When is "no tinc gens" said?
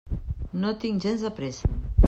0.63-1.27